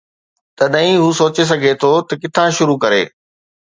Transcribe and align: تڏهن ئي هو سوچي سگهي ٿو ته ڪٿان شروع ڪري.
تڏهن 0.57 0.87
ئي 0.87 0.93
هو 1.03 1.09
سوچي 1.21 1.43
سگهي 1.51 1.73
ٿو 1.81 1.91
ته 2.07 2.13
ڪٿان 2.21 2.49
شروع 2.57 2.77
ڪري. 2.83 3.03